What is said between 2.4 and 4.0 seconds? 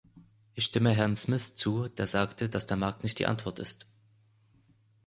dass der Markt nicht die Antwort ist.